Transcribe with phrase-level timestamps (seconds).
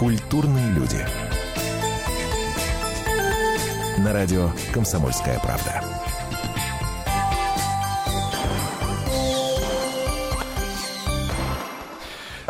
[0.00, 0.96] Культурные люди.
[3.98, 5.82] На радио «Комсомольская правда».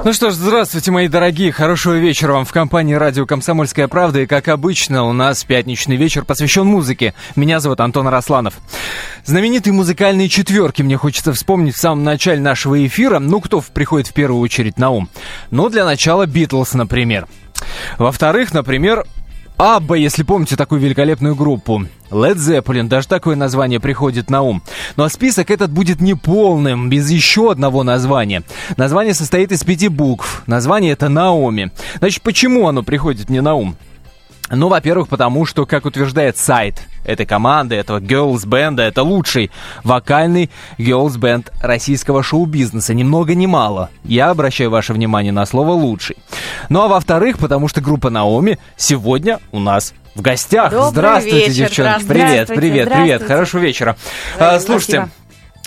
[0.02, 1.52] Ну что ж, здравствуйте, мои дорогие.
[1.52, 4.20] Хорошего вечера вам в компании радио «Комсомольская правда».
[4.20, 7.14] И, как обычно, у нас пятничный вечер посвящен музыке.
[7.34, 8.54] Меня зовут Антон Росланов.
[9.24, 13.18] Знаменитые музыкальные четверки мне хочется вспомнить в самом начале нашего эфира.
[13.18, 15.10] Ну, кто приходит в первую очередь на ум?
[15.50, 17.26] Ну, для начала Битлз, например.
[17.98, 19.04] Во-вторых, например,
[19.60, 21.84] Абба, если помните такую великолепную группу.
[22.10, 24.62] Led Zeppelin, даже такое название приходит на ум.
[24.96, 28.42] Но список этот будет неполным, без еще одного названия.
[28.78, 30.44] Название состоит из пяти букв.
[30.46, 31.72] Название это Наоми.
[31.98, 33.76] Значит, почему оно приходит мне на ум?
[34.50, 39.50] Ну, во-первых, потому что, как утверждает сайт этой команды, этого girls бенда, это лучший
[39.84, 42.92] вокальный girls бенд российского шоу-бизнеса.
[42.92, 43.90] Ни много ни мало.
[44.04, 46.16] Я обращаю ваше внимание на слово «лучший».
[46.68, 50.72] Ну, а во-вторых, потому что группа Наоми сегодня у нас в гостях.
[50.72, 52.02] Добрый здравствуйте, вечер, девчонки.
[52.02, 52.14] здравствуйте.
[52.14, 52.88] Привет, привет, привет.
[52.88, 53.26] Здравствуйте.
[53.26, 53.96] Хорошего вечера.
[54.38, 55.08] А, слушайте,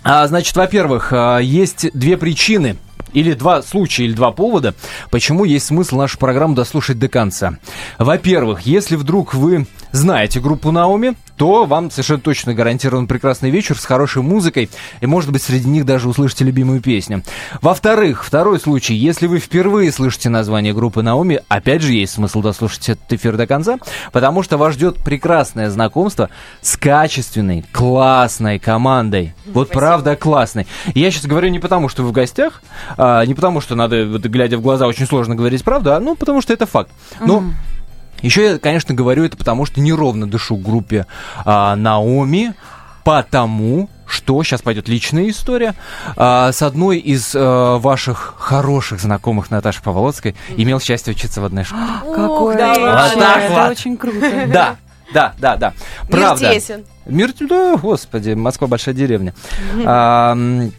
[0.03, 2.75] а, значит, во-первых, а, есть две причины
[3.13, 4.73] или два случая, или два повода,
[5.09, 7.57] почему есть смысл нашу программу дослушать до конца.
[7.97, 13.85] Во-первых, если вдруг вы знаете группу Наоми, то вам совершенно точно гарантирован прекрасный вечер с
[13.85, 14.69] хорошей музыкой,
[15.01, 17.23] и, может быть, среди них даже услышите любимую песню.
[17.61, 22.89] Во-вторых, второй случай, если вы впервые слышите название группы Наоми, опять же, есть смысл дослушать
[22.89, 23.77] этот эфир до конца,
[24.11, 26.29] потому что вас ждет прекрасное знакомство
[26.61, 29.33] с качественной, классной командой.
[29.47, 30.67] Вот правда классной.
[30.93, 32.61] И я сейчас говорю не потому, что вы в гостях,
[33.03, 36.15] а, не потому, что надо, вот, глядя в глаза, очень сложно говорить правду, а ну
[36.15, 36.89] потому что это факт.
[37.19, 37.43] Но
[38.21, 41.05] еще я, конечно, говорю это потому, что неровно дышу группе
[41.43, 42.53] а, Наоми,
[43.03, 45.75] потому что сейчас пойдет личная история.
[46.15, 51.65] А, с одной из а, ваших хороших знакомых Наташи Павловской имел счастье учиться в одной
[51.65, 51.83] школе.
[52.15, 52.69] Какое да.
[52.69, 53.71] Вот так это вот.
[53.71, 54.47] очень круто.
[54.47, 54.77] Да,
[55.13, 55.73] да, да, да.
[56.07, 56.53] Мир Правда.
[56.53, 56.85] тесен.
[57.05, 59.33] Мир, да, господи, Москва большая деревня.
[59.85, 60.69] А, а,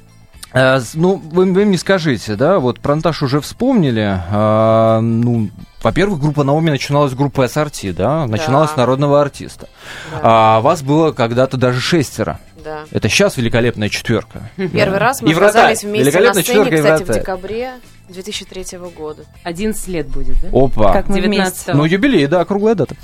[0.95, 4.21] ну, вы, вы мне скажите, да, вот про Наташу уже вспомнили.
[4.31, 5.51] А, ну,
[5.83, 8.83] во-первых, группа Наоми начиналась с группы ассорти, да, начиналась с Да.
[8.83, 9.69] народного артиста.
[10.13, 12.39] Да, А вас было когда-то даже шестеро.
[12.65, 12.81] да.
[12.93, 14.51] Это сейчас великолепная четверка.
[14.57, 15.73] Первый раз мы И вратарь.
[15.75, 17.21] оказались вместе на сцене, кстати, в вратарь.
[17.21, 17.71] декабре
[18.09, 19.25] 2003 года.
[19.45, 20.49] 11 лет будет, да?
[20.53, 20.93] Опа.
[20.93, 21.75] Как мы 19 вместе.
[21.75, 22.95] Ну, юбилей, да, круглая дата.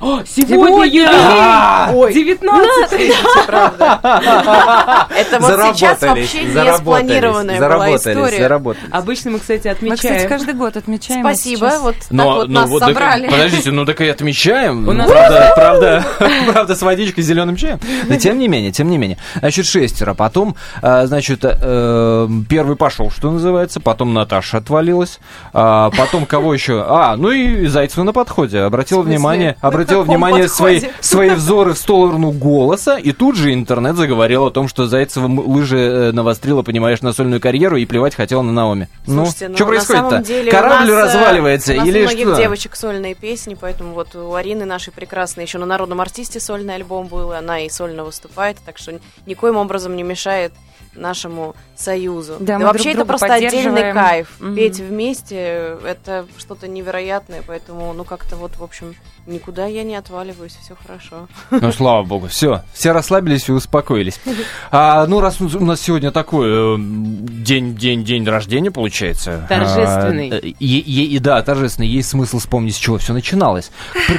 [0.00, 1.06] О, сегодня юбилей!
[1.08, 1.92] А!
[1.94, 3.12] Ой, 19
[3.46, 5.06] правда.
[5.16, 8.38] Это вот сейчас вообще не спланированная была история.
[8.38, 8.88] заработались.
[8.90, 10.28] Обычно мы, кстати, Мы, кстати, отмечаем.
[10.28, 11.20] каждый год отмечаем.
[11.20, 13.28] Спасибо, вот так вот ну, нас собрали.
[13.28, 14.84] подождите, ну так и отмечаем.
[14.84, 16.06] Правда, правда,
[16.52, 17.78] правда, с водичкой, зеленым чаем.
[18.08, 19.18] Но тем не менее, тем не менее.
[19.36, 20.14] Значит, шестеро.
[20.14, 23.80] Потом, э, значит, э, первый пошел, что называется.
[23.80, 25.20] Потом Наташа отвалилась.
[25.52, 26.84] А, потом кого еще?
[26.86, 28.60] А, ну и Зайцева на подходе.
[28.60, 30.94] Обратила внимание, обратила внимание свои, подходе?
[31.00, 32.96] свои взоры в сторону голоса.
[32.96, 37.40] И тут же интернет заговорил о том, что Зайцева лыжи э, навострила, понимаешь, на сольную
[37.40, 38.88] карьеру и плевать хотела на Наоми.
[39.04, 40.50] Слушайте, ну, ну, что происходит-то?
[40.50, 42.36] Корабль нас, э, разваливается у нас или у многих что?
[42.36, 47.06] девочек сольные песни, поэтому вот у Арины нашей прекрасной еще на народном артисте сольный альбом
[47.06, 50.52] был, и она и сольно выступает, так что никоим образом не мешает
[50.94, 52.36] нашему союзу.
[52.40, 54.28] Да, мы вообще друг это просто отдельный кайф.
[54.38, 54.54] Мгм.
[54.56, 58.94] Петь вместе это что-то невероятное, поэтому ну как-то вот, в общем,
[59.26, 61.28] никуда я не отваливаюсь, все хорошо.
[61.50, 64.20] Ну, слава богу, все, все расслабились и успокоились.
[64.70, 69.46] А, ну, раз у нас сегодня такой э, день, день, день рождения получается.
[69.48, 70.30] Торжественный.
[70.30, 71.88] а, и, и- и да, торжественный.
[71.88, 73.70] Есть смысл вспомнить, с чего все начиналось.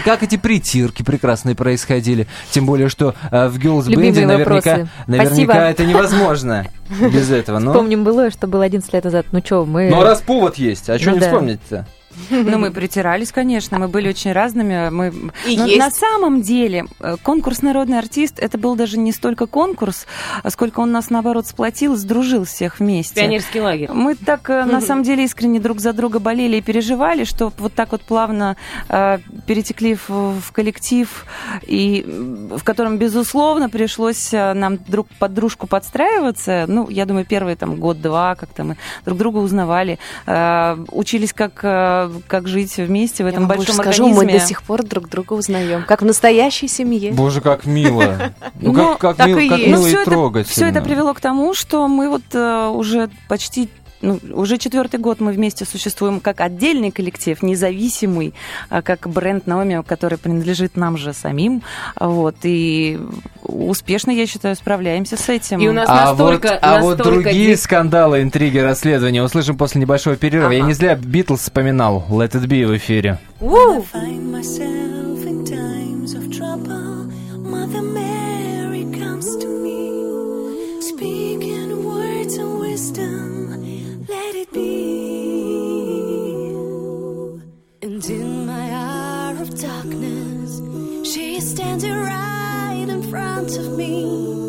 [0.06, 2.28] Как эти притирки прекрасные происходили.
[2.52, 5.54] Тем более, что э, в Girls Band наверняка, наверняка Спасибо.
[5.54, 7.60] это невозможно без этого.
[7.60, 9.26] Но, Помним былое, что было 11 лет назад.
[9.32, 9.90] Ну что, мы...
[9.90, 11.28] но раз повод есть, а что Ну не да.
[11.28, 11.88] вспомнить-то?
[12.30, 14.90] Ну, мы притирались, конечно, мы были очень разными.
[14.90, 15.14] Мы...
[15.48, 15.80] И Но есть.
[15.80, 20.08] на самом деле э, конкурс «Народный артист» это был даже не столько конкурс,
[20.44, 23.16] а сколько он нас, наоборот, сплотил, сдружил всех вместе.
[23.22, 23.90] Пионерский лагерь.
[23.92, 27.74] Мы так, э, на самом деле, искренне друг за друга болели и переживали, что вот
[27.74, 28.58] так вот плавно
[28.90, 31.26] э, перетекли в, в коллектив,
[31.64, 36.66] и в котором, безусловно, пришлось э, нам друг под дружку подстраиваться.
[36.68, 41.60] Ну, я думаю, первые там год-два как-то мы друг друга узнавали, э, учились, как,
[42.28, 44.34] как жить вместе в этом я вам большом больше скажу, организме.
[44.34, 47.12] мы до сих пор друг друга узнаем, как в настоящей семье.
[47.12, 48.32] Боже, как мило.
[48.60, 49.70] Ну, Ну, как, мило, и как есть.
[49.72, 50.52] мило Ну, и это- трогательно.
[50.54, 53.70] Все это привело к тому, что мы вот э, уже почти
[54.02, 58.34] ну, уже четвертый год мы вместе существуем как отдельный коллектив, независимый,
[58.70, 61.62] а, как бренд Наоми, который принадлежит нам же самим.
[62.00, 63.00] Вот, и
[63.44, 65.60] успешно, я считаю, справляемся с этим.
[65.60, 70.16] И у нас А настолько, вот, а вот другие скандалы, интриги, расследования услышим после небольшого
[70.16, 70.52] перерыва.
[70.52, 70.68] Я Ага.
[70.68, 73.20] не зря Битлз вспоминал Let It Be в эфире.
[77.52, 83.31] Mother Mary comes to me, speaking words of wisdom.
[87.92, 90.62] And in my hour of darkness,
[91.12, 94.41] she standing right in front of me,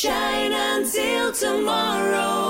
[0.00, 2.49] Shine until tomorrow.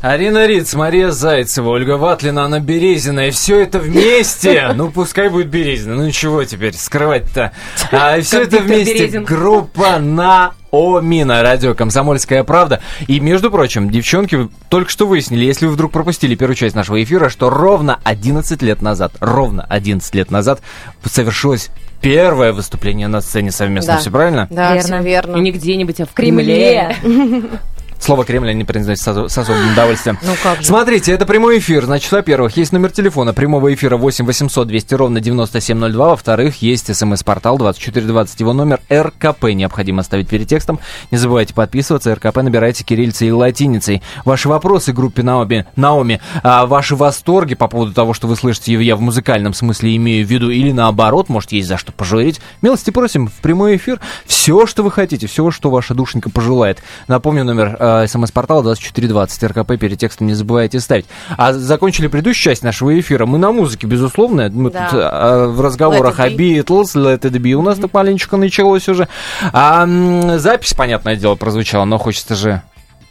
[0.00, 3.28] Арина Риц, Мария Зайцева, Ольга Ватлина, Анна Березина.
[3.28, 4.66] И все это вместе.
[4.78, 5.96] Ну, пускай будет Березина.
[5.96, 7.52] Ну, ничего теперь скрывать-то.
[7.90, 8.94] А, и все это вместе.
[8.94, 9.24] Березин.
[9.24, 12.80] Группа на Оми на радио «Комсомольская правда».
[13.08, 17.02] И, между прочим, девчонки вы только что выяснили, если вы вдруг пропустили первую часть нашего
[17.02, 20.60] эфира, что ровно 11 лет назад, ровно 11 лет назад
[21.04, 23.94] совершилось первое выступление на сцене совместно.
[23.94, 23.98] Да.
[24.00, 24.46] Все правильно?
[24.50, 24.98] Да, Верно.
[24.98, 25.36] все верно.
[25.36, 26.96] И не где-нибудь, а в Кремле.
[27.02, 27.42] Кремле.
[28.00, 30.18] Слово Кремль они произносят с ос- с особым удовольствием.
[30.22, 30.64] Ну как же.
[30.64, 31.84] Смотрите, это прямой эфир.
[31.84, 36.08] Значит, во-первых, есть номер телефона прямого эфира 8 800 200 ровно 9702.
[36.10, 38.40] Во-вторых, есть смс-портал 2420.
[38.40, 40.78] Его номер РКП необходимо ставить перед текстом.
[41.10, 42.14] Не забывайте подписываться.
[42.14, 44.02] РКП набирайте кириллицей и латиницей.
[44.24, 48.96] Ваши вопросы группе Наоми, Наоми а, ваши восторги по поводу того, что вы слышите, я
[48.96, 52.40] в музыкальном смысле имею в виду, или наоборот, может, есть за что пожурить.
[52.62, 54.00] Милости просим в прямой эфир.
[54.24, 56.82] Все, что вы хотите, все, что ваша душенька пожелает.
[57.08, 61.06] Напомню, номер э, смс-портала 2420 РКП перед текстом не забывайте ставить.
[61.36, 63.26] А закончили предыдущую часть нашего эфира.
[63.26, 64.48] Мы на музыке, безусловно.
[64.52, 64.88] Мы Да.
[64.90, 66.58] тут э, в разговорах Let о it be.
[66.64, 69.08] Beatles, Let It Be у нас так маленечко началось уже.
[69.52, 72.62] А м, запись, понятное дело, прозвучала, но хочется же.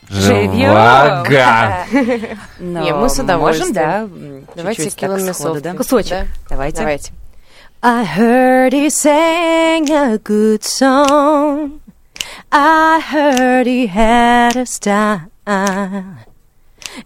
[0.09, 0.17] Но
[2.59, 3.73] Не, мы с удовольствием.
[3.73, 4.07] Можем, да,
[4.55, 4.89] Давайте
[5.61, 5.73] да?
[5.73, 6.09] Кусочек.
[6.11, 6.25] Да?
[6.49, 6.77] Давайте.
[6.77, 7.11] Давайте.
[7.81, 11.79] I heard he sang a good song.
[12.51, 15.29] I heard he had a style.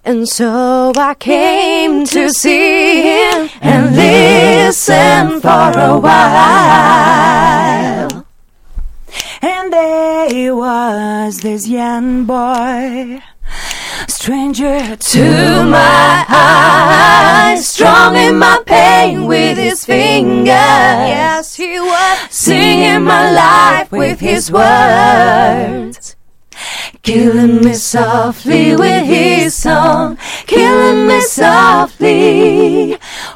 [0.05, 7.31] And so I came to see him and listen for a while.
[9.41, 13.21] And there was this young boy,
[14.08, 20.46] stranger To my eyes, strumming my pain with his finger.
[20.46, 26.15] Yes, he was singing my life with his words.
[27.03, 32.98] Killing me softly with his song, killing me softly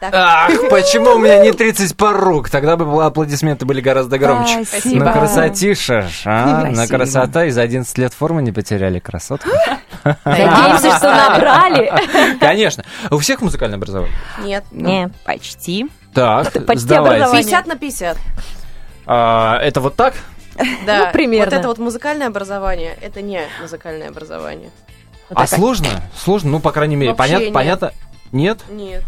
[0.00, 0.14] Вот так.
[0.14, 2.48] Ах, почему у меня не 30 пар рук?
[2.50, 4.64] Тогда бы аплодисменты были гораздо громче.
[4.64, 5.04] Спасибо.
[5.04, 6.64] Ну, красотиша ж, а?
[6.70, 7.44] На красота.
[7.46, 8.98] И за 11 лет формы не потеряли.
[8.98, 9.50] Красотка.
[10.24, 11.92] Надеемся, что набрали.
[12.40, 12.84] Конечно.
[13.10, 14.16] У всех музыкальное образование?
[14.42, 14.64] Нет.
[14.70, 15.10] Не.
[15.24, 15.86] Почти.
[16.14, 17.44] Так, Почти образование.
[17.44, 18.16] 50 на 50.
[19.06, 20.14] А, Это вот так?
[20.86, 21.50] Да, Ну, примерно.
[21.50, 24.70] Вот это вот музыкальное образование, это не музыкальное образование.
[25.30, 25.88] А сложно?
[26.16, 26.50] Сложно?
[26.50, 27.54] Ну, по крайней мере, Вообще понятно, нет.
[27.54, 27.92] понятно.
[28.32, 28.58] Нет?
[28.68, 29.04] Нет.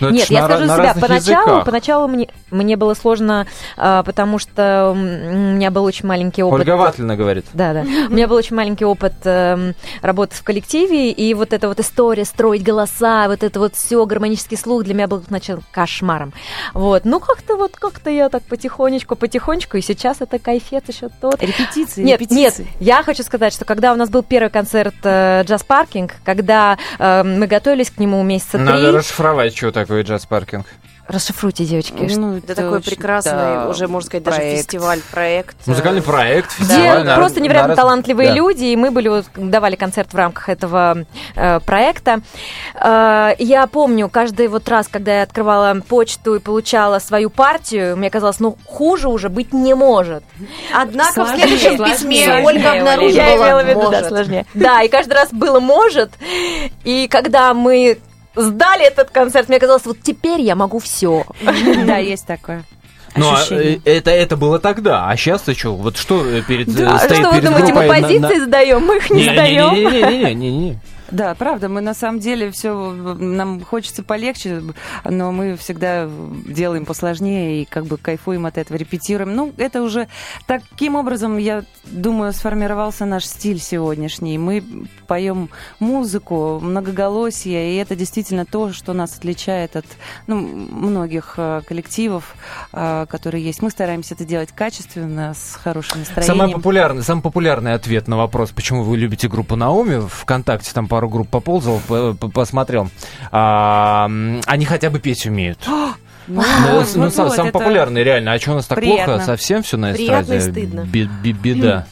[0.00, 0.94] Это Нет, я на скажу на себя.
[0.94, 1.64] Поначалу, языках.
[1.64, 6.60] поначалу мне, мне было сложно, а, потому что у меня был очень маленький опыт.
[6.60, 7.46] Ольга Ватлина говорит.
[7.52, 7.80] Да, да.
[7.80, 12.24] У меня был очень маленький опыт эм, работы в коллективе, и вот эта вот история
[12.24, 16.32] строить голоса, вот это вот все гармонический слух для меня был сначала кошмаром.
[16.74, 21.42] Вот, ну как-то вот как-то я так потихонечку, потихонечку, и сейчас это кайфец еще тот.
[21.42, 22.66] Репетиции, Нет, нет, репетиции.
[22.80, 27.22] я хочу сказать, что когда у нас был первый концерт э, Джаз Паркинг, когда э,
[27.22, 30.66] мы готовились к нему месяца Надо три, расшифровать, что такое джаз-паркинг.
[31.08, 34.58] расшифруйте, девочки, Ну, Это такой очень, прекрасный, да, уже, можно сказать, даже проект.
[34.58, 35.56] фестиваль, проект.
[35.64, 37.04] э, Музыкальный проект, где фестиваль.
[37.04, 38.34] на- просто невероятно на раз- талантливые Да.
[38.34, 42.22] люди, и мы были вот, давали концерт в рамках этого э, проекта.
[42.74, 48.10] Э, я помню, каждый вот раз, когда я открывала почту и получала свою партию, мне
[48.10, 50.24] казалось, ну хуже уже быть не может.
[50.74, 54.08] Однако в Сложнее, следующем сложнее, письме сложнее, Ольга обнаружила, я имела в виду, да, может.
[54.08, 54.46] сложнее.
[54.54, 56.10] Да, и каждый раз было может.
[56.82, 57.98] И когда мы
[58.36, 61.24] сдали этот концерт, мне казалось, вот теперь я могу все.
[61.86, 62.64] Да, есть такое.
[63.16, 65.74] Ну, а, э, это, это было тогда, а сейчас ты что?
[65.74, 68.40] Вот что э, перед, э, А стоит что вы перед думаете, мы группой на- позиции
[68.44, 68.84] сдаем?
[68.84, 69.74] Мы их не сдаем.
[69.74, 70.78] Не-не-не-не-не-не-не.
[71.10, 74.62] Да, правда, мы на самом деле все, нам хочется полегче,
[75.04, 76.08] но мы всегда
[76.46, 79.34] делаем посложнее и как бы кайфуем от этого, репетируем.
[79.34, 80.08] Ну, это уже
[80.46, 84.38] таким образом, я думаю, сформировался наш стиль сегодняшний.
[84.38, 84.64] Мы
[85.06, 89.86] поем музыку, многоголосие, и это действительно то, что нас отличает от
[90.26, 92.34] ну, многих э, коллективов,
[92.72, 93.62] э, которые есть.
[93.62, 96.38] Мы стараемся это делать качественно, с хорошим настроением.
[96.38, 101.10] Самый популярный, самый популярный ответ на вопрос, почему вы любите группу Наоми, ВКонтакте там пару
[101.10, 102.88] групп поползал, по- по- посмотрел.
[103.30, 104.08] А,
[104.46, 105.58] они хотя бы петь умеют.
[106.28, 108.32] Ну, Ну, вот, ну, вот, сам, вот, самый популярный, реально.
[108.32, 109.14] А что у нас так приятно.
[109.14, 109.24] плохо?
[109.26, 110.40] Совсем все на эстраде?
[110.50, 111.86] Приятно Беда.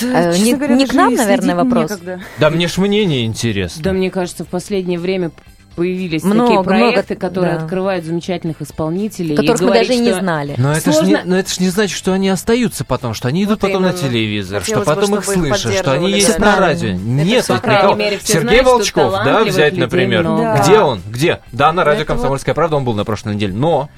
[0.00, 1.88] Да, Э, не- говоря, не к нам, наверное, вопрос.
[1.90, 2.20] некогда.
[2.40, 3.80] Да мне ж мнение интересно.
[3.80, 5.30] Да, мне кажется, в последнее время
[5.78, 7.62] появились Много, такие проекты, много, которые да.
[7.62, 9.34] открывают замечательных исполнительей.
[9.34, 10.54] и Которых мы говорить, даже и не что- знали.
[10.58, 13.28] Но это, ж Сложно- не, но это ж не значит, что они остаются потом, что
[13.28, 13.98] они идут Вот потом на именно.
[14.00, 16.44] телевизор, что Хотелось бы, потом их чтобы их слышат, что они есть да.
[16.46, 16.90] на радио.
[16.90, 17.94] Нет, вот по крайней никого.
[17.96, 18.70] мере, Сергей знают, что
[19.00, 20.20] Волчков, да, взять, людей например.
[20.24, 20.42] много.
[20.42, 20.62] Да.
[20.62, 21.00] Где он?
[21.08, 21.40] Где?
[21.52, 23.88] Да, на радио Это вот- «Комсомольская правда» он был на прошлой неделе, но...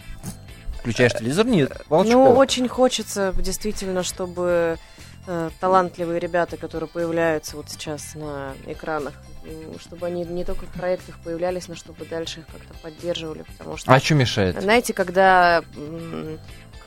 [0.80, 1.46] Включаешь телевизор?
[1.46, 2.38] Нет, Ну, Волчков.
[2.38, 4.76] очень хочется действительно, чтобы
[5.26, 9.12] э, талантливые ребята, которые появляются вот сейчас на экранах,
[9.80, 13.92] чтобы они не только в проектах появлялись, но чтобы дальше их как-то поддерживали, потому что...
[13.92, 14.60] А что мешает?
[14.60, 15.62] Знаете, когда,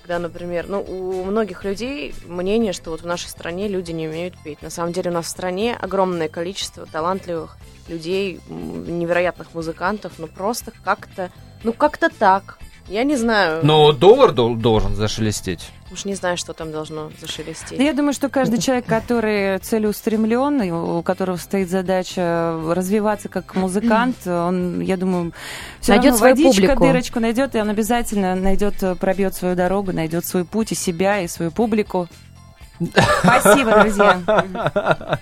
[0.02, 4.36] когда, например, ну, у многих людей мнение, что вот в нашей стране люди не умеют
[4.44, 4.62] петь.
[4.62, 7.58] На самом деле у нас в стране огромное количество талантливых
[7.88, 11.32] людей, невероятных музыкантов, но просто как-то,
[11.64, 12.60] ну, как-то так.
[12.88, 13.62] Я не знаю.
[13.64, 15.70] Но доллар дол- должен зашелестеть.
[15.92, 17.78] Уж не знаю, что там должно зашелестеть.
[17.78, 24.16] Да Я думаю, что каждый человек, который целеустремленный, у которого стоит задача развиваться как музыкант,
[24.26, 25.34] он, я думаю,
[25.80, 26.84] все Найдет равно свою водичка, публику.
[26.84, 31.28] дырочку найдет, и он обязательно найдет, пробьет свою дорогу, найдет свой путь и себя, и
[31.28, 32.08] свою публику.
[33.24, 34.20] Спасибо, друзья.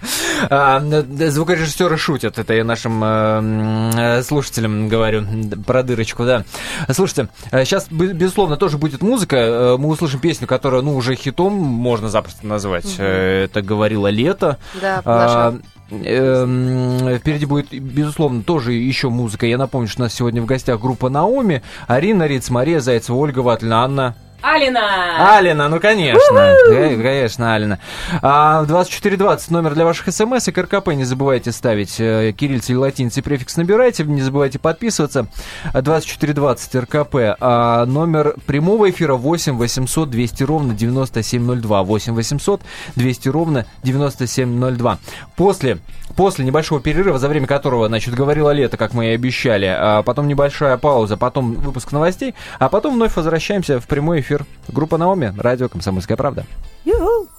[0.49, 5.23] А, Звукорежиссеры шутят, это я нашим э, э, слушателям говорю
[5.65, 6.43] про дырочку, да.
[6.89, 9.35] Слушайте, сейчас, безусловно, тоже будет музыка.
[9.37, 12.95] Э, Мы услышим песню, которая, ну, уже хитом можно запросто назвать.
[12.97, 14.57] Э, Это говорило лето.
[14.81, 15.55] Да, А,
[15.91, 19.45] эм, Впереди будет, безусловно, тоже еще музыка.
[19.45, 23.39] Я напомню, что у нас сегодня в гостях группа Наоми, Арина Риц, Мария Зайцева, Ольга
[23.39, 25.35] Ватлина, Анна Алина!
[25.37, 26.19] Алина, ну конечно.
[26.35, 27.79] Э, Конечно, Алина.
[28.21, 33.21] А, 2420 номер для ваших смс и РКП не забывайте ставить э, кириллицы или латиницы
[33.21, 35.27] префикс набирайте, не забывайте подписываться.
[35.73, 37.15] А, 2420 РКП.
[37.39, 41.83] А, номер прямого эфира 8 800 200 ровно 9702.
[41.83, 42.61] 8 800
[42.95, 44.97] 200 ровно 9702.
[45.35, 45.77] После,
[46.15, 50.27] после небольшого перерыва, за время которого, значит, говорила лето, как мы и обещали, а потом
[50.27, 54.45] небольшая пауза, потом выпуск новостей, а потом вновь возвращаемся в прямой эфир.
[54.67, 56.45] Группа Наоми, радио «Комсомольская правда».
[56.85, 57.30] Ю-ху.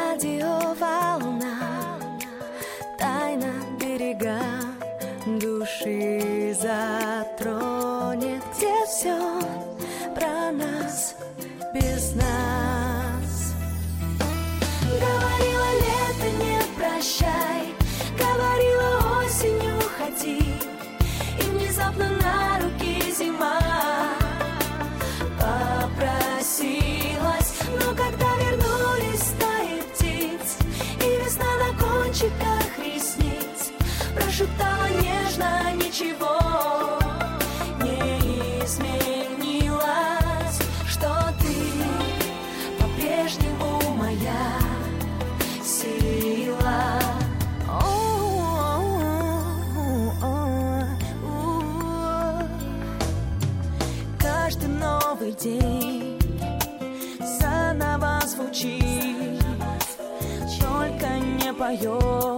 [61.70, 62.37] не поет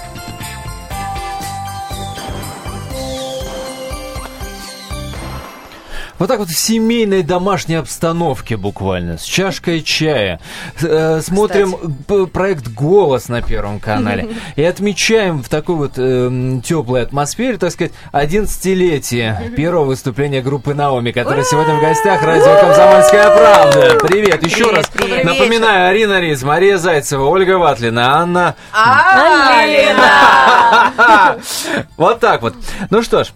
[6.21, 10.39] Вот так вот в семейной домашней обстановке буквально, с чашкой чая.
[10.79, 11.73] Э, смотрим
[12.07, 17.71] п- проект «Голос» на Первом канале и отмечаем в такой вот э, теплой атмосфере, так
[17.71, 23.97] сказать, 11-летие первого выступления группы «Наоми», которая сегодня в гостях радио «Комсомольская правда».
[24.05, 24.43] Привет!
[24.43, 25.23] Еще Привет, раз привет.
[25.25, 28.53] напоминаю, Арина Риз, Мария Зайцева, Ольга Ватлина, Анна...
[28.71, 30.05] Алина!
[31.97, 32.53] Вот так вот.
[32.91, 33.29] Ну что ж,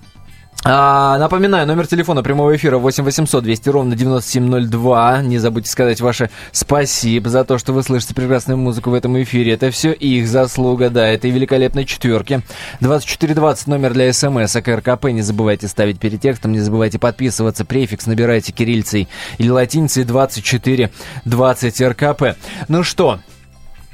[0.68, 5.22] а, напоминаю, номер телефона прямого эфира 8 800 200 ровно 9702.
[5.22, 9.54] Не забудьте сказать ваше спасибо за то, что вы слышите прекрасную музыку в этом эфире.
[9.54, 12.42] Это все их заслуга, да, этой великолепной четверки.
[12.80, 15.06] 2420 номер для смс, а РКП.
[15.12, 17.64] Не забывайте ставить перед текстом, не забывайте подписываться.
[17.64, 22.24] Префикс набирайте кириллицей или латиницей 2420 РКП.
[22.70, 23.20] Ну что,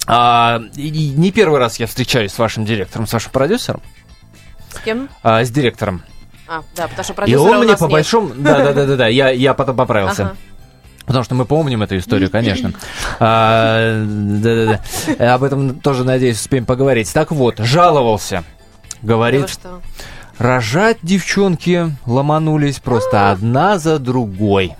[0.07, 3.81] а, и- и не первый раз я встречаюсь с вашим директором, с вашим продюсером,
[4.73, 5.09] С кем?
[5.21, 6.01] а, с директором.
[6.53, 7.91] А, да, потому что И продюсера он у мне по нет.
[7.91, 8.31] большому...
[8.35, 9.07] Да, да, да, да, да.
[9.07, 10.23] Я, я потом поправился.
[10.23, 10.35] Ага.
[11.05, 12.73] Потому что мы помним эту историю, конечно.
[13.21, 15.33] А, Да-да-да.
[15.33, 17.11] Об этом тоже, надеюсь, успеем поговорить.
[17.13, 18.43] Так вот, жаловался.
[19.01, 19.59] Да Говорит,
[20.37, 24.75] рожать девчонки ломанулись просто одна за другой.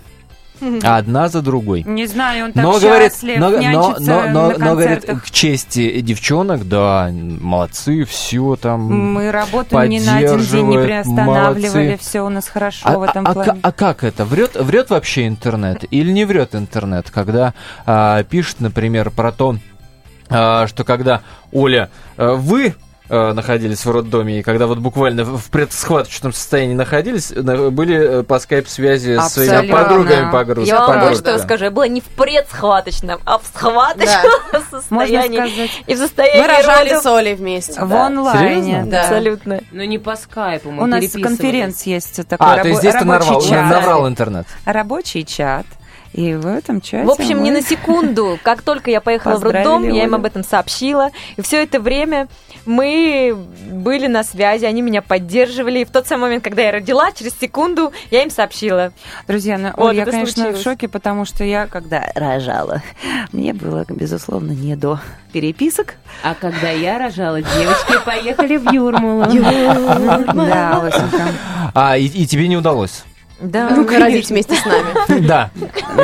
[0.82, 1.82] Одна за другой.
[1.84, 6.68] Не знаю, он так Но, говорит, но, но, но, но, но, говорит, к чести девчонок,
[6.68, 8.80] да, молодцы, все там.
[9.12, 11.98] Мы работаем ни на один день не приостанавливали, молодцы.
[12.00, 13.50] все у нас хорошо А, в этом а- а плане.
[13.52, 14.24] ка- а как это?
[14.24, 17.54] Врет, врет вообще интернет или не врет интернет, когда
[17.86, 19.56] а, пишет, например, про то,
[20.28, 21.22] а, что когда
[21.52, 22.74] Оля, а, вы
[23.14, 28.22] а, находились в роддоме, и когда вот буквально в предсхваточном состоянии находились, на- были э,
[28.22, 32.00] по скайп-связи с своими подругами по гру- Я вам вот что скажу, я была не
[32.00, 34.32] в предсхваточном, а в схваточном
[34.90, 35.36] Можно состоянии.
[35.38, 37.02] сказать, И в состоянии Мы рожали родов.
[37.02, 37.84] с Олей вместе.
[37.84, 38.06] в да.
[38.06, 38.62] онлайне.
[38.62, 38.90] Серьезно?
[38.90, 39.00] Да.
[39.02, 39.60] Абсолютно.
[39.72, 42.92] Но не по скайпу, мы У нас конференция есть такой А, то есть рабо- здесь
[42.94, 43.70] ты рабочий нарвал, чат.
[43.70, 44.46] наврал интернет.
[44.64, 45.66] Рабочий чат.
[46.14, 49.88] И в этом чате В общем, мы- на секунду, как только я поехала в роддом,
[49.88, 51.08] я им об этом сообщила.
[51.38, 52.28] И все это время
[52.66, 53.36] мы
[53.70, 55.80] были на связи, они меня поддерживали.
[55.80, 58.92] И в тот самый момент, когда я родила, через секунду я им сообщила.
[59.26, 60.60] Друзья, ну, Вот Оль, я, конечно, случилось.
[60.60, 62.82] в шоке, потому что я, когда рожала,
[63.32, 65.00] мне было, безусловно, не до
[65.32, 65.94] переписок.
[66.22, 69.24] А когда я рожала, девочки поехали в Юрмалу.
[70.32, 71.28] Да, Лосенька.
[71.74, 73.04] А, и, и тебе не удалось?
[73.40, 75.26] Да, Ну, родить вместе с нами.
[75.26, 75.50] Да.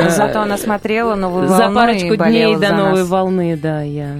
[0.09, 4.17] Зато она смотрела новую волну За парочку дней до новой волны, да, я...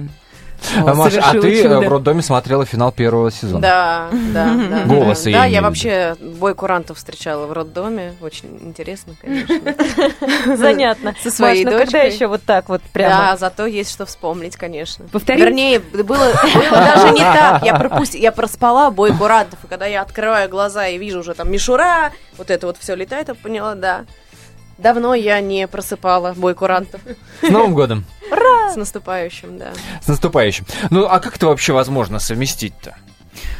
[0.76, 1.80] А, Маш, а ты э, чудо.
[1.80, 3.60] в роддоме смотрела финал первого сезона.
[3.60, 4.84] Да, да, да.
[4.84, 8.14] Голос я Да, я вообще бой курантов встречала в роддоме.
[8.20, 9.60] Очень интересно, конечно.
[10.56, 11.14] Занятно.
[11.22, 12.12] Со своей ну когда дочкой.
[12.12, 13.14] еще вот так вот прямо?
[13.14, 15.06] Да, зато есть что вспомнить, конечно.
[15.08, 15.40] Повтори.
[15.40, 16.32] Вернее, было,
[16.72, 17.64] даже не так.
[17.64, 21.50] Я, пропусти, я проспала бой курантов, и когда я открываю глаза и вижу уже там
[21.50, 24.04] мишура, вот это вот все летает, я поняла, да.
[24.82, 27.00] Давно я не просыпала бой курантов.
[27.42, 28.04] С Новым годом!
[28.72, 29.72] С наступающим, да.
[30.02, 30.64] С наступающим.
[30.90, 32.94] Ну, а как это вообще возможно совместить-то?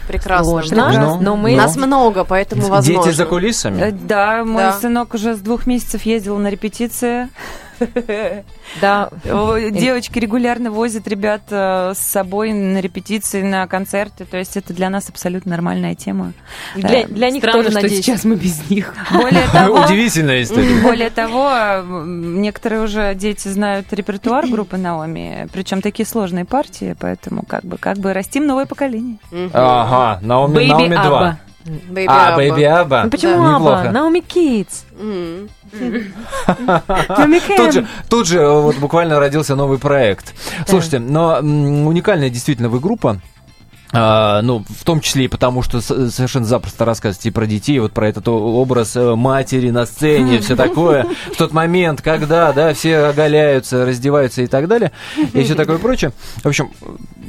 [0.06, 0.44] Прекрасно.
[0.44, 1.14] Сложно, Прекрасно.
[1.16, 1.56] Ну, но мы...
[1.56, 3.04] Нас много, поэтому возможно.
[3.04, 3.90] Дети за Э, кулисами?
[3.90, 4.72] Да, мой Да.
[4.72, 7.28] сынок уже с двух месяцев ездил на репетиции.
[8.80, 14.24] Да, Девочки регулярно возят ребят э, с собой на репетиции, на концерты.
[14.24, 16.32] То есть это для нас абсолютно нормальная тема.
[16.74, 18.04] для, для них Странно, тоже, что надеюсь.
[18.04, 18.94] сейчас мы без них.
[19.12, 20.80] Более того, Удивительная история.
[20.82, 21.50] более того,
[21.84, 27.98] некоторые уже дети знают репертуар группы Наоми, причем такие сложные партии, поэтому как бы как
[27.98, 29.18] бы растим новое поколение.
[29.52, 31.38] Ага, Наоми, Наоми 2.
[31.64, 32.36] Baby А, Abba.
[32.36, 33.02] Бэйби Аба.
[33.04, 33.54] Ну почему Да.
[33.54, 33.90] Неплохо.
[33.90, 34.84] Наоми Китс.
[37.56, 40.34] Тут же, тут же э, вот буквально родился новый проект.
[40.66, 43.20] Слушайте, но уникальная действительно вы группа.
[43.92, 47.92] А, ну, в том числе и потому, что совершенно запросто рассказываете и про детей, вот
[47.92, 51.06] про этот образ э, матери на сцене, все такое.
[51.32, 54.92] В тот момент, когда, да, все оголяются, раздеваются и так далее,
[55.32, 56.12] и все такое прочее.
[56.42, 56.70] В общем,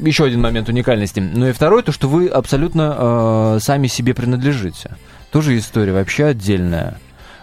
[0.02, 1.20] еще один момент уникальности.
[1.20, 4.98] Ну и второй, то, что вы абсолютно э, сами себе принадлежите.
[5.32, 7.00] Тоже история вообще отдельная.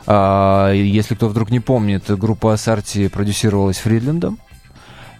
[0.06, 4.38] А, если кто вдруг не помнит, группа Ассорти продюсировалась Фридлендом.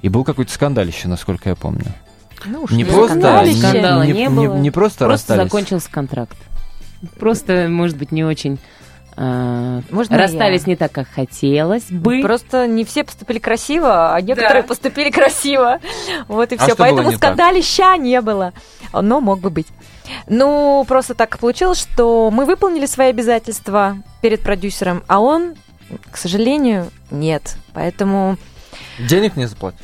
[0.03, 1.87] И был какой-то скандалище, насколько я помню.
[2.45, 3.15] Ну уж Не просто.
[3.19, 4.57] Скандала не, не не- было.
[4.57, 5.43] не просто, Просто расстались.
[5.45, 6.37] закончился контракт.
[7.19, 8.59] Просто, может быть, не очень
[9.21, 10.67] А, Можно расстались я?
[10.69, 12.21] не так, как хотелось бы.
[12.23, 14.69] Просто не все поступили красиво, а некоторые Да.
[14.69, 15.81] поступили красиво.
[16.29, 16.77] Вот и А все.
[16.77, 17.35] Поэтому не так?
[17.35, 18.53] скандалища не было.
[18.93, 19.67] Но мог бы быть.
[20.29, 25.57] Ну, просто так получилось, что мы выполнили свои обязательства перед продюсером, а он,
[26.13, 27.57] к сожалению, нет.
[27.75, 28.37] Поэтому
[29.01, 29.81] Денег не заплатил.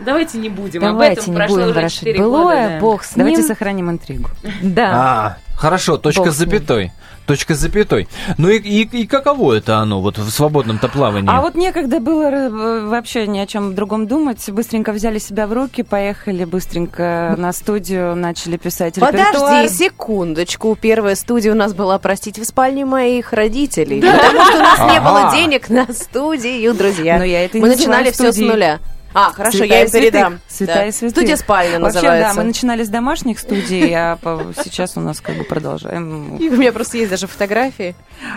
[0.00, 1.32] Давайте не будем давайте об этом.
[1.34, 2.80] не Прошло будем уже ворошить 4 былое, года, да.
[2.80, 3.48] бог с Давайте ним.
[3.48, 4.30] сохраним интригу.
[4.62, 4.90] Да.
[4.92, 6.92] А, хорошо, точка Бог с запятой.
[7.26, 8.08] Точка с запятой.
[8.38, 11.28] Ну и, и, и каково это оно вот в свободном-то плавании?
[11.30, 14.48] А вот некогда было э, вообще ни о чем другом думать.
[14.48, 19.34] Быстренько взяли себя в руки, поехали быстренько на студию, начали писать репертуар.
[19.34, 20.74] Подожди секундочку.
[20.80, 24.00] Первая студия у нас была, простите, в спальне моих родителей.
[24.00, 27.18] Потому что у нас не было денег на студию, друзья.
[27.18, 28.78] Но я это и Мы начинали все с нуля.
[29.14, 30.40] А, хорошо, Святая я им передам.
[30.48, 30.92] Святая Да.
[30.92, 31.10] святых.
[31.16, 32.34] Студия спальня Вообще, называется.
[32.34, 34.18] да, мы начинали с домашних студий, а
[34.62, 36.36] сейчас у нас как бы продолжаем.
[36.36, 37.94] И у меня просто есть даже фотографии.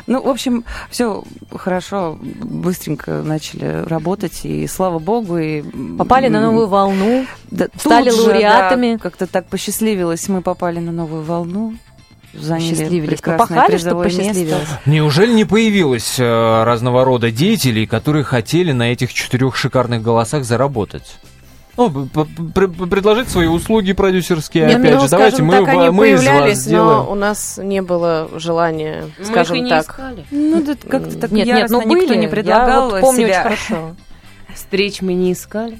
[0.07, 5.61] Ну, в общем, все хорошо, быстренько начали работать, и слава богу, и...
[5.97, 7.25] Попали на новую волну.
[7.49, 8.93] Да, стали лауреатами.
[8.93, 11.73] да, как-то так посчастливилось, мы попали на новую волну,
[12.33, 14.19] заняли прекрасное Попахали, что призовое место.
[14.23, 14.67] посчастливилось.
[14.85, 21.17] Неужели не появилось э, разного рода деятелей, которые хотели на этих четырех шикарных голосах заработать?
[21.77, 26.15] Ну, предложить свои услуги продюсерские, Нет, опять ну, же, давайте мы, так, они мы из
[26.17, 27.05] вас появлялись, сделаем.
[27.05, 29.83] но у нас не было желания, Мы скажем их и не так.
[29.83, 30.25] искали.
[30.31, 32.01] Ну, да, как-то так Нет, нет, яростно ну были.
[32.01, 33.27] никто не предлагал Я вот помню себя.
[33.27, 33.95] очень хорошо.
[34.53, 35.79] Встреч мы не искали.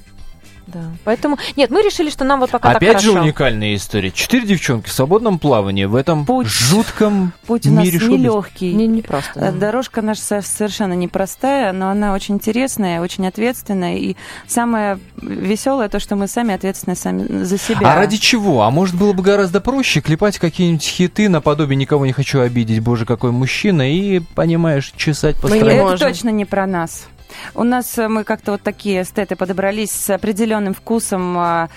[0.68, 0.84] Да.
[1.04, 3.24] Поэтому, нет, мы решили, что нам вот пока Опять так же хорошо.
[3.26, 4.12] уникальная история.
[4.12, 8.74] Четыре девчонки в свободном плавании в этом Путь- жутком Путь у нас мире нелегкий.
[8.74, 9.40] Не, не просто.
[9.40, 9.60] Э, да.
[9.60, 13.98] Дорожка наша со- совершенно непростая, но она очень интересная, очень ответственная.
[13.98, 14.16] И
[14.48, 17.92] самое веселое то, что мы сами ответственны сами за себя.
[17.92, 18.62] А ради чего?
[18.64, 23.06] А может было бы гораздо проще клепать какие-нибудь хиты наподобие «Никого не хочу обидеть, боже,
[23.06, 25.88] какой мужчина» и, понимаешь, чесать по Мы не сторонам.
[25.96, 27.08] Это точно не про нас.
[27.56, 31.70] У нас э, мы как-то вот такие эстеты подобрались с определенным вкусом, а,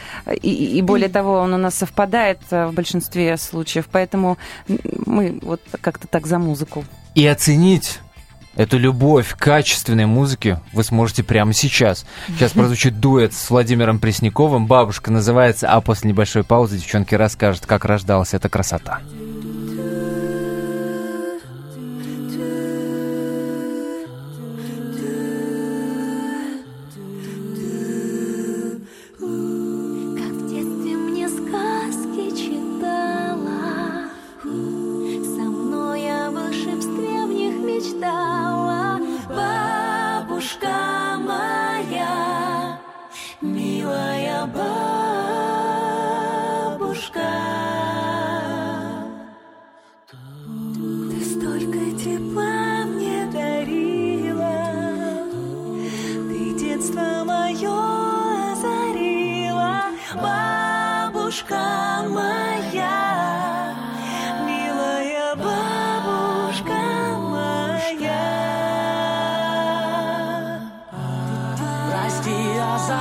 [0.42, 4.38] и, и более того, он у нас совпадает э, в большинстве случаев, поэтому
[5.06, 6.84] мы вот как-то так за музыку.
[7.14, 8.00] И оценить
[8.56, 12.06] эту любовь к качественной музыке вы сможете прямо сейчас.
[12.28, 14.66] Сейчас прозвучит дуэт с Владимиром Пресняковым.
[14.66, 19.00] Бабушка называется, а после небольшой паузы девчонки расскажут, как рождалась эта красота.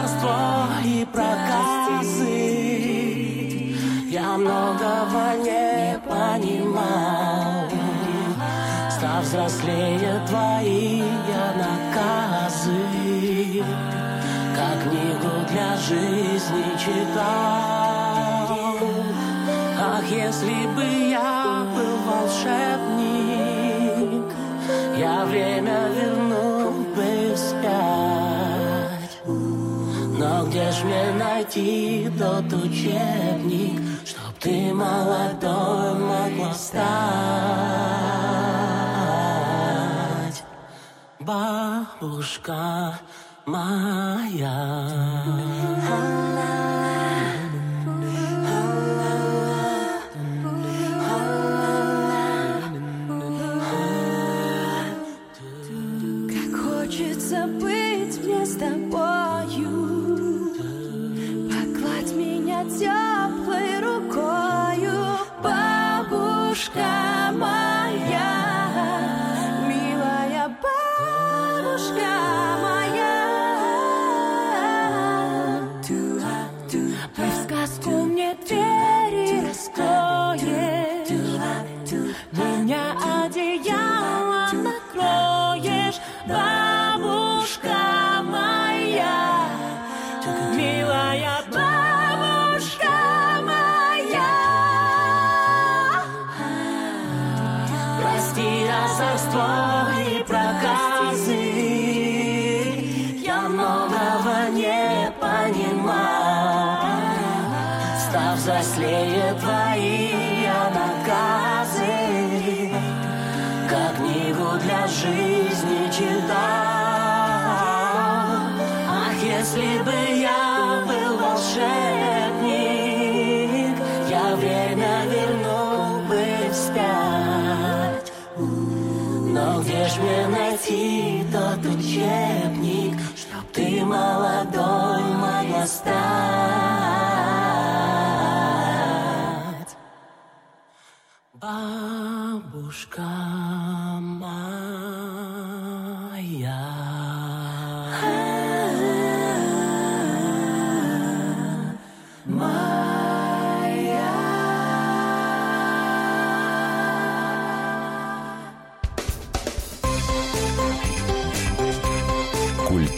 [0.03, 2.33] Озорство и проказы.
[4.09, 7.69] Я многого не понимал
[8.89, 12.83] Став взрослее твои я наказы.
[14.55, 18.03] Как книгу для жизни читал.
[19.79, 22.92] Ах, если бы я был волшебник
[31.55, 36.83] найти тот учебник Чтоб ты молодой могла стать.
[41.19, 42.99] Бабушка
[43.45, 44.89] моя
[77.15, 78.82] Ты в сказку мне двери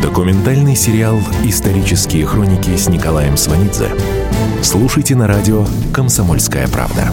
[0.00, 3.88] Документальный сериал «Исторические хроники» с Николаем Сванидзе.
[4.62, 7.12] Слушайте на радио «Комсомольская правда».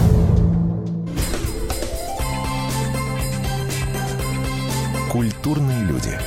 [5.10, 6.18] Культурные люди.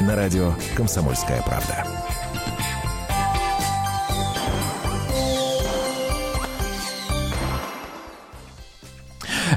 [0.00, 1.99] На радио «Комсомольская правда».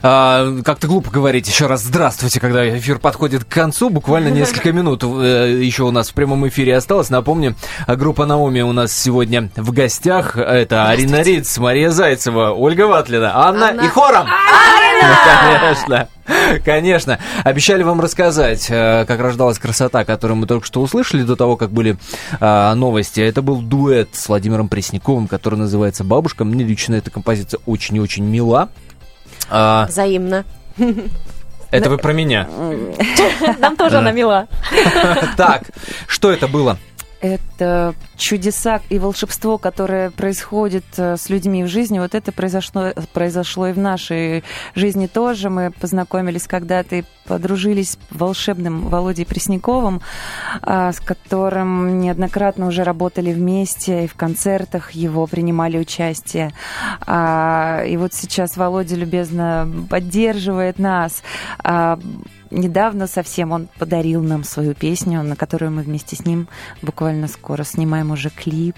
[0.06, 3.90] А, как-то глупо говорить еще раз здравствуйте, когда эфир подходит к концу.
[3.90, 7.10] Буквально несколько минут э, еще у нас в прямом эфире осталось.
[7.10, 7.56] Напомню,
[7.88, 10.36] группа Наоми у нас сегодня в гостях.
[10.36, 13.82] Это Арина Риц, Мария Зайцева, Ольга Ватлина, Анна, Анна.
[13.82, 14.28] и хором.
[15.52, 16.10] Конечно.
[16.66, 17.20] Конечно.
[17.46, 21.72] Обещали вам рассказать, э, как рождалась красота, которую мы только что услышали до того, как
[21.72, 21.98] были
[22.42, 23.22] а, новости.
[23.22, 26.44] Это был дуэт с Владимиром Пресняковым, который называется «Бабушка».
[26.44, 28.70] Мне лично эта композиция очень и очень мила.
[29.56, 30.46] А, Взаимно.
[31.70, 32.48] это вы про меня.
[33.60, 34.48] Нам тоже она мила.
[35.38, 35.66] Так,
[36.08, 36.78] что это было?
[37.24, 43.68] Это чудеса и волшебство, которое происходит э, с людьми в жизни, вот это произошло, произошло
[43.68, 44.44] и в нашей
[44.76, 45.50] жизни тоже.
[45.50, 50.02] Мы познакомились когда-то и подружились с волшебным Володей Пресняковым,
[50.62, 56.52] а, с которым неоднократно уже работали вместе и в концертах его принимали участие.
[57.08, 61.24] А, И вот сейчас Володя любезно поддерживает нас.
[62.54, 66.48] Недавно совсем он подарил нам свою песню, на которую мы вместе с ним
[66.84, 68.78] буквально скоро снимаем уже клип.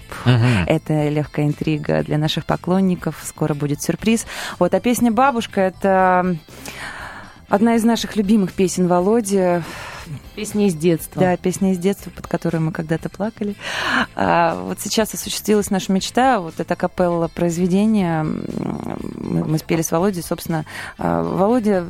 [0.66, 3.22] Это легкая интрига для наших поклонников.
[3.22, 4.26] Скоро будет сюрприз.
[4.58, 6.36] Вот, а песня «Бабушка»— это
[7.48, 9.62] одна из наших любимых песен Володи.
[10.36, 11.20] Песни из детства.
[11.20, 13.56] Да, песня из детства, под которую мы когда-то плакали.
[14.14, 18.22] А, вот сейчас осуществилась наша мечта, вот это капелла произведение.
[18.22, 20.64] Мы, мы спели с Володей, собственно.
[20.98, 21.86] А, Володя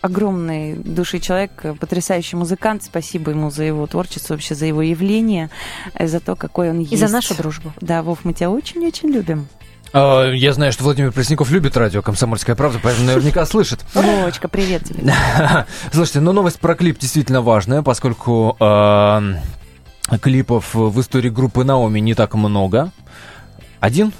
[0.00, 2.84] огромный души человек, потрясающий музыкант.
[2.84, 5.50] Спасибо ему за его творчество, вообще за его явление,
[5.98, 6.92] за то, какой он есть.
[6.92, 7.72] И за нашу дружбу.
[7.80, 9.48] Да, Вов, мы тебя очень-очень любим.
[9.92, 13.80] А, Я знаю, что Владимир Пресняков любит радио «Комсомольская правда», поэтому наверняка слышит.
[13.94, 15.12] Вовочка, привет тебе.
[15.92, 19.34] Слушайте, ну новость про клип действительно важная, поскольку э,
[20.20, 22.90] клипов в истории группы Наоми не так много.
[23.80, 24.12] Один?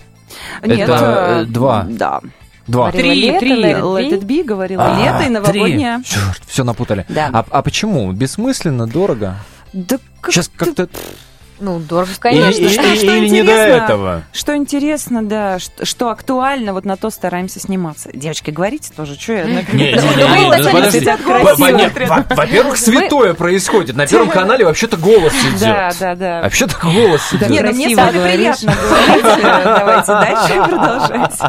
[0.63, 1.87] Нет, Это, э, два.
[1.89, 2.21] Да.
[2.67, 2.91] Два.
[2.91, 3.53] Говорила Три, лето, три.
[3.63, 6.03] let, let it be, говорила А, лето и новогодняя.
[6.05, 7.07] Черт, все напутали.
[7.09, 7.31] Да.
[7.33, 8.13] А, а почему?
[8.13, 9.37] Бессмысленно, дорого?
[9.73, 10.89] Да как Сейчас как-то...
[11.61, 12.61] Ну, дорого, конечно.
[12.61, 14.23] или- что- или- что или не до этого?
[14.33, 18.11] Что интересно, да, что, что актуально, вот на то стараемся сниматься.
[18.13, 19.45] Девочки, говорите тоже, что я...
[19.45, 21.01] Не, не, не, не, так подожди.
[21.01, 21.77] сидят Во- во- красиво.
[21.77, 23.97] нет, во- Во-первых, святое происходит.
[23.97, 25.61] На Первом канале вообще-то голос идет.
[25.61, 26.43] Да, да, да.
[26.43, 27.49] Вообще-то голос идет.
[27.51, 29.43] Не, ну мне с вами приятно говорить.
[29.65, 31.41] Давайте дальше продолжать.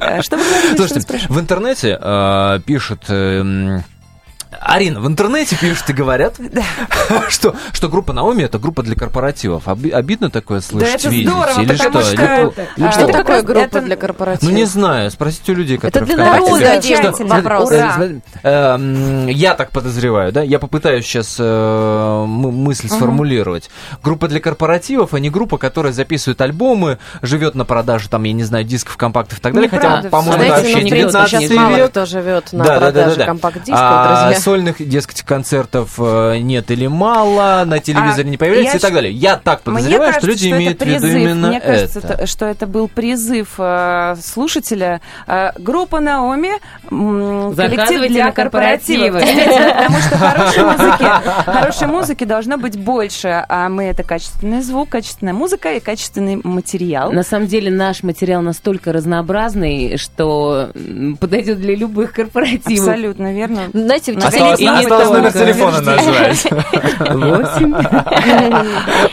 [0.00, 3.04] А Что вы вы Слушайте, в интернете э, пишут...
[4.60, 6.36] Арина, в интернете пишут и говорят,
[7.28, 9.66] что, что группа Наоми это группа для корпоративов.
[9.68, 11.28] Оби- обидно такое слышать, это видеть?
[11.28, 12.12] здорово, Или потому что?
[12.12, 13.00] что- Или- или А, что?
[13.02, 14.50] Это такое группа это- для корпоратива?
[14.50, 17.16] Ну, не знаю, спросите у людей, которые для ВКонтакте народа.
[17.16, 17.70] Что- Вопрос.
[17.70, 17.92] Ура.
[17.94, 20.42] смотри, эм, Я так подозреваю, да?
[20.42, 23.70] Я попытаюсь сейчас э, мысль сформулировать.
[24.02, 28.44] Группа для корпоративов, а не группа, которая записывает альбомы, живет на продаже, там, я не
[28.44, 29.68] знаю, дисков, компактов и так далее.
[29.70, 31.90] Хотя, по-моему, это вообще ну, в принципе, 19 сейчас мало век.
[31.90, 33.26] кто живет на Да, да, да, продаже да, да.
[33.26, 34.40] компакт-дисков, А, друзья.
[34.44, 39.10] Сольных, дескать, концертов э, нет или мало, на телевизоре А, не появляется и так далее.
[39.12, 42.26] Я так Мне подозреваю, кажется, что люди это имеют в виду именно Мне кажется, это.
[42.26, 45.00] что это был призыв э, слушателя.
[45.26, 46.52] Э, группа Наоми,
[46.88, 49.22] коллектив для корпоративов.
[49.22, 51.04] Потому что хорошей музыки,
[51.44, 53.44] хорошей музыки должно быть больше.
[53.48, 57.12] А мы это качественный звук, качественная музыка и качественный материал.
[57.12, 60.70] На самом деле наш материал настолько разнообразный, что
[61.18, 62.88] подойдет для любых корпоративов.
[62.88, 63.62] Абсолютно верно.
[63.72, 66.44] Знаете, в Осталось, осталось номер телефона назвать.
[67.00, 67.74] Восемь.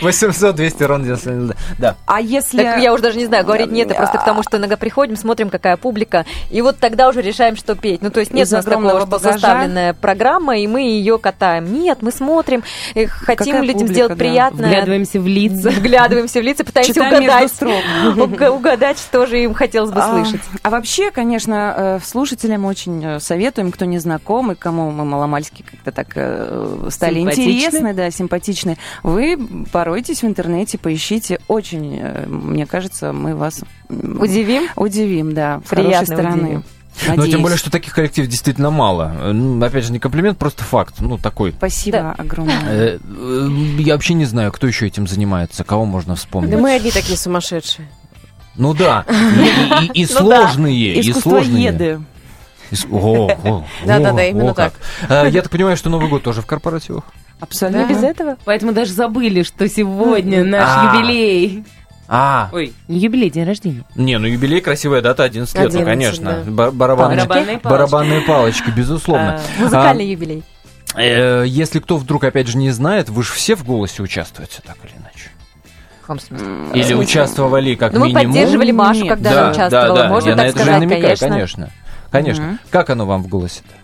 [0.02, 1.56] 800 200 ровно 99.
[1.78, 1.96] Да.
[2.06, 2.62] А если...
[2.62, 5.16] Так я уже даже не знаю, говорить нет, это просто к тому, что иногда приходим,
[5.16, 8.02] смотрим, какая публика, и вот тогда уже решаем, что петь.
[8.02, 9.32] Ну, то есть нет Из у нас такого, что багажа.
[9.32, 11.72] заставленная программа, и мы ее катаем.
[11.72, 12.62] Нет, мы смотрим,
[12.94, 13.08] хотим
[13.54, 14.16] Какая людям публика, сделать да.
[14.16, 14.68] приятное.
[14.68, 15.70] Вглядываемся в лица.
[15.70, 18.52] Вглядываемся в лица, пытаемся Читаем угадать.
[18.52, 20.40] Угадать, что же им хотелось бы А, слышать.
[20.62, 25.62] А вообще, конечно, э, слушателям очень э, советуем, кто не знаком и кому мы маломальски
[25.62, 28.76] как-то так э, стали интересны, да, симпатичны.
[29.02, 29.38] Вы
[29.70, 31.38] поройтесь в интернете, поищите.
[31.48, 34.64] Очень, э, мне кажется, мы вас Удивим?
[34.76, 36.42] удивим, да, с Приятно хорошей стороны.
[36.42, 36.64] удивим.
[37.06, 37.30] Но Надеюсь.
[37.32, 39.08] тем более, что таких коллективов действительно мало.
[39.32, 40.96] Ну, Опять же, не комплимент, просто факт.
[41.00, 41.52] Ну, такой.
[41.52, 42.14] Спасибо Да.
[42.18, 42.60] огромное.
[42.66, 43.48] Э, э,
[43.78, 46.50] Я вообще не знаю, кто еще этим занимается, кого можно вспомнить.
[46.50, 47.88] Да мы одни такие сумасшедшие.
[48.56, 50.48] Ну да, и, и- и Ну да.
[50.48, 52.00] сложные, и сложные.
[53.86, 54.74] Да-да-да, именно как.
[55.08, 57.04] Э, Я так понимаю, что Новый год тоже в корпоративах.
[57.40, 57.86] Абсолютно.
[57.86, 58.36] Без этого.
[58.44, 60.94] Поэтому даже забыли, что сегодня наш А.
[60.96, 61.64] юбилей.
[62.08, 63.84] А, Ой, не юбилей, день рождения.
[63.94, 66.42] не, ну юбилей, красивая дата, 11 лет, ну 11, конечно.
[66.44, 66.50] да.
[66.50, 67.66] Ба- Барабанные, Барабанные палочки.
[67.68, 69.40] барабанные палочки, безусловно.
[69.58, 70.42] Музыкальный юбилей.
[70.94, 74.60] А, э, Если кто вдруг, опять же, не знает, вы же все в голосе участвуете,
[74.66, 75.30] так или иначе.
[75.98, 76.46] В каком смысле?
[76.74, 78.26] Или участвовали как Ну, мы минимум.
[78.26, 79.96] поддерживали Машу, когда да, она участвовала.
[79.96, 81.28] да, да, Можно я на так это же сказать, намекаю, конечно.
[81.28, 81.70] конечно.
[82.12, 82.44] Конечно.
[82.44, 82.58] Мгм.
[82.70, 83.74] Как оно вам в голосе-то?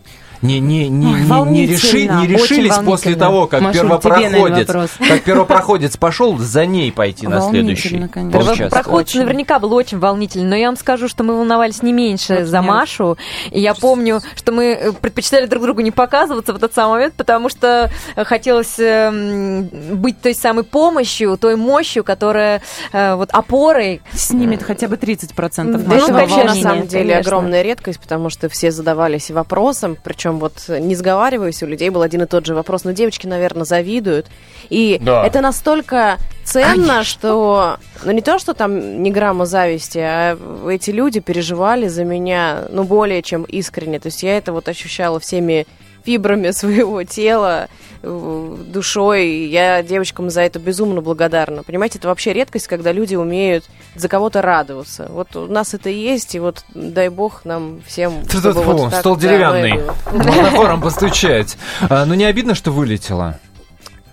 [0.43, 1.21] Не, не, не, Ой,
[1.51, 6.93] не, не, реши- не решились после того, как наверное, первопроходец, как первопроходец пошел, за ней
[6.93, 8.09] пойти на следующий.
[8.09, 8.83] Конечно.
[8.89, 9.21] Очень.
[9.21, 12.63] наверняка был очень волнительный, но я вам скажу, что мы волновались не меньше Вот за
[12.63, 13.19] Машу.
[13.51, 17.15] И я помню, что мы э, предпочитали друг другу не показываться в этот самый момент,
[17.15, 22.63] потому что э, хотелось эм, быть той самой помощью, той мощью, которая
[22.93, 24.01] э, вот опорой.
[24.13, 27.21] Снимет хотя бы 30% Да, Это ну, нашего вообще на волнения, самом деле конечно.
[27.21, 32.23] огромная редкость, потому что все задавались вопросом, причем вот не сговариваясь, у людей был один
[32.23, 32.85] и тот же вопрос.
[32.85, 34.27] Но девочки, наверное, завидуют.
[34.69, 35.27] И Да.
[35.27, 37.79] это настолько ценно, что...
[38.05, 42.85] Ну, не то, что там ни грамма зависти, а эти люди переживали за меня, ну,
[42.85, 43.99] более чем искренне.
[43.99, 45.67] То есть я это вот ощущала всеми
[46.09, 47.69] фибрами своего тела,
[48.03, 49.45] э, душой.
[49.49, 51.63] Я девочкам за это безумно благодарна.
[51.63, 55.09] Понимаете, это вообще редкость, когда люди умеют за кого-то радоваться.
[55.11, 58.25] Вот у нас это и есть, и вот дай бог нам всем...
[58.25, 59.83] Фу, вот так, стол да, деревянный.
[60.11, 61.59] Можно хором постучать.
[61.91, 63.39] А, Ну, не обидно, что вылетело?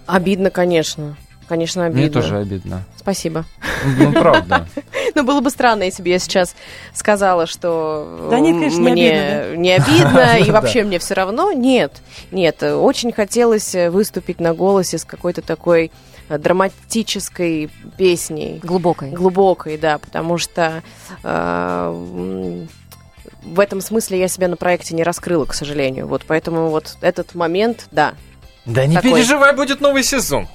[0.05, 1.15] Обидно, конечно.
[1.47, 2.01] Конечно, обидно.
[2.01, 2.83] Мне тоже обидно.
[2.97, 3.45] Спасибо.
[3.97, 4.67] Ну, правда.
[5.13, 6.55] Ну, было бы странно, если бы я сейчас
[6.93, 11.53] сказала, что Да нет, конечно, не мне обидно, не обидно, и вообще мне все равно.
[11.53, 15.91] Нет, нет, очень хотелось выступить на голосе с какой-то такой
[16.27, 18.59] э, драматической песней.
[18.61, 19.11] Глубокой.
[19.11, 20.83] Глубокой, да, потому что
[21.23, 22.65] э,
[23.45, 26.07] в этом смысле я себя на проекте не раскрыла, к сожалению.
[26.07, 28.15] Вот поэтому вот этот момент, да.
[28.65, 29.11] Да не Такой.
[29.11, 30.47] переживай, будет новый сезон.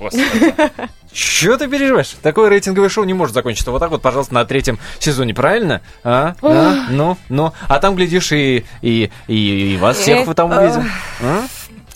[1.12, 2.16] Чего ты переживаешь?
[2.22, 5.80] Такое рейтинговое шоу не может закончиться вот так вот, пожалуйста, на третьем сезоне, правильно?
[6.02, 6.34] А?
[6.42, 6.86] А?
[6.90, 7.52] Ну, ну.
[7.68, 10.90] А там, глядишь, и, и, и, и вас всех мы там увидим.
[11.22, 11.44] А?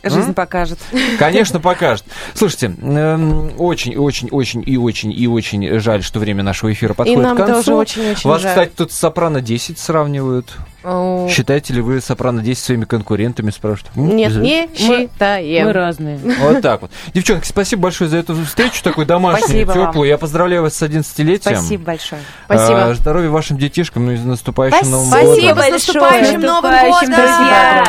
[0.05, 0.35] Жизнь М?
[0.35, 0.79] покажет.
[1.19, 2.05] Конечно, покажет.
[2.35, 6.97] Слушайте, эм, очень, очень, очень и очень и очень жаль, что время нашего эфира И
[6.97, 7.55] подходит нам к концу.
[7.63, 8.51] тоже очень-очень Вас, жаль.
[8.51, 10.53] кстати, тут с Сопрано 10 сравнивают.
[10.87, 13.97] О, Считаете ли вы Сопрано 10 своими конкурентами, спрашивают?
[13.97, 15.67] Нет, за- не считаем.
[15.69, 16.19] Мы разные.
[16.19, 16.91] Вот так вот.
[17.15, 20.09] Девчонки, спасибо большое за эту встречу, такую домашнюю, теплую.
[20.09, 21.57] Я поздравляю вас с 11-летием.
[21.57, 22.21] Спасибо большое.
[22.45, 22.85] Спасибо.
[22.91, 25.65] А, здоровья вашим детишкам, ну и с наступающим Новым Спасибо, годом.
[25.65, 27.07] с наступающим Новым годом!
[27.07, 27.85] друзья!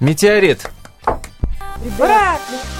[0.00, 0.70] Метеорит.
[1.76, 2.79] Спрячу